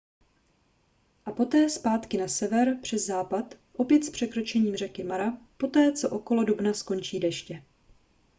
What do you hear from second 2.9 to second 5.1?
západ opět s překročením řeky